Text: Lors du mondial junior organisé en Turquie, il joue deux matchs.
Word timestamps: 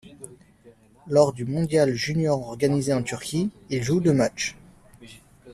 Lors 1.05 1.31
du 1.31 1.45
mondial 1.45 1.93
junior 1.93 2.41
organisé 2.47 2.91
en 2.91 3.03
Turquie, 3.03 3.51
il 3.69 3.83
joue 3.83 3.99
deux 3.99 4.13
matchs. 4.13 4.55